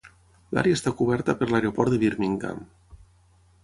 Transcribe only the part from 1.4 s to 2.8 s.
per l'Aeroport de Birmingham.